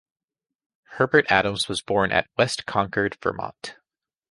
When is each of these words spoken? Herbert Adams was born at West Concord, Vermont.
Herbert 0.97 1.31
Adams 1.31 1.69
was 1.69 1.83
born 1.83 2.11
at 2.11 2.27
West 2.35 2.65
Concord, 2.65 3.19
Vermont. 3.21 3.75